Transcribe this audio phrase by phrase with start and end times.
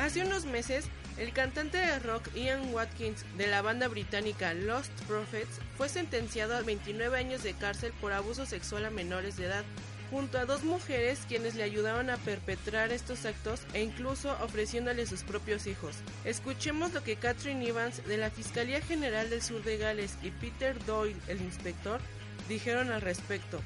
[0.00, 0.86] Hace unos meses,
[1.18, 6.62] el cantante de rock Ian Watkins de la banda británica Lost Prophets fue sentenciado a
[6.62, 9.62] 29 años de cárcel por abuso sexual a menores de edad,
[10.10, 15.22] junto a dos mujeres quienes le ayudaban a perpetrar estos actos e incluso ofreciéndole sus
[15.22, 15.96] propios hijos.
[16.24, 20.82] Escuchemos lo que Catherine Evans de la Fiscalía General del Sur de Gales y Peter
[20.86, 22.00] Doyle, el inspector,
[22.48, 23.60] dijeron al respecto.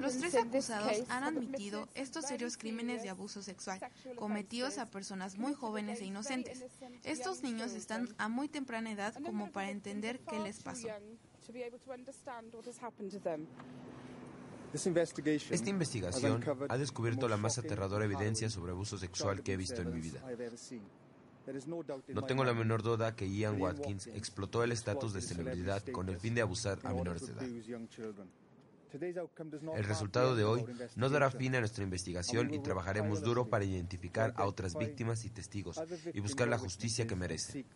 [0.00, 3.80] Los tres acusados han admitido estos serios crímenes de abuso sexual
[4.16, 6.64] cometidos a personas muy jóvenes e inocentes.
[7.04, 10.88] Estos niños están a muy temprana edad como para entender qué les pasó.
[15.50, 19.94] Esta investigación ha descubierto la más aterradora evidencia sobre abuso sexual que he visto en
[19.94, 20.22] mi vida.
[22.08, 26.18] No tengo la menor duda que Ian Watkins explotó el estatus de celebridad con el
[26.18, 28.47] fin de abusar a menores de edad.
[28.92, 30.64] El resultado de hoy
[30.96, 35.30] no dará fin a nuestra investigación y trabajaremos duro para identificar a otras víctimas y
[35.30, 35.80] testigos
[36.12, 37.66] y buscar la justicia que merecen.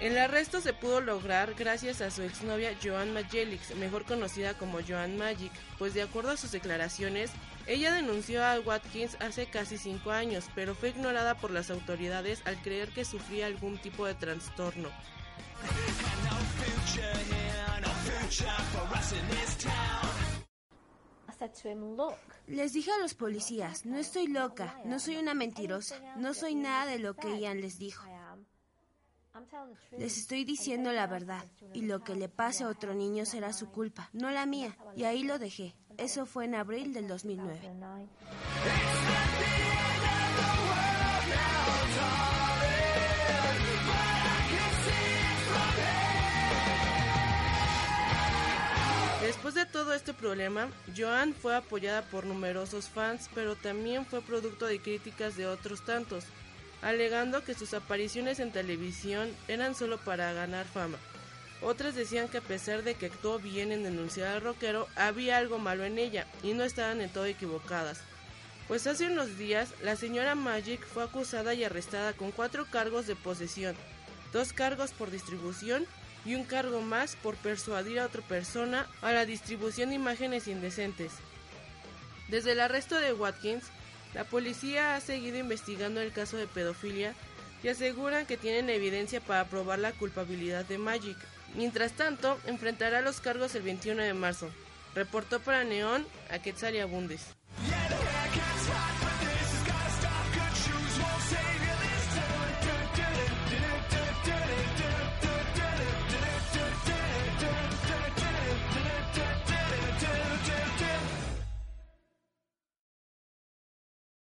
[0.00, 5.16] El arresto se pudo lograr gracias a su exnovia Joan Majelix, mejor conocida como Joan
[5.16, 7.32] Magic, pues de acuerdo a sus declaraciones,
[7.66, 12.62] ella denunció a Watkins hace casi cinco años, pero fue ignorada por las autoridades al
[12.62, 14.88] creer que sufría algún tipo de trastorno.
[22.46, 26.86] Les dije a los policías, no estoy loca, no soy una mentirosa, no soy nada
[26.86, 28.17] de lo que Ian les dijo.
[29.96, 33.70] Les estoy diciendo la verdad, y lo que le pase a otro niño será su
[33.70, 34.76] culpa, no la mía.
[34.96, 35.74] Y ahí lo dejé.
[35.96, 37.60] Eso fue en abril del 2009.
[49.20, 54.66] Después de todo este problema, Joan fue apoyada por numerosos fans, pero también fue producto
[54.66, 56.24] de críticas de otros tantos
[56.82, 60.98] alegando que sus apariciones en televisión eran solo para ganar fama.
[61.60, 65.58] Otras decían que a pesar de que actuó bien en denunciar al rockero, había algo
[65.58, 68.00] malo en ella y no estaban en todo equivocadas.
[68.68, 73.16] Pues hace unos días, la señora Magic fue acusada y arrestada con cuatro cargos de
[73.16, 73.74] posesión,
[74.32, 75.86] dos cargos por distribución
[76.24, 81.12] y un cargo más por persuadir a otra persona a la distribución de imágenes indecentes.
[82.28, 83.64] Desde el arresto de Watkins,
[84.14, 87.14] la policía ha seguido investigando el caso de pedofilia
[87.62, 91.16] y aseguran que tienen evidencia para probar la culpabilidad de Magic.
[91.54, 94.50] Mientras tanto, enfrentará los cargos el 21 de marzo.
[94.94, 97.26] Reportó para Neón a Quetzal Bundes.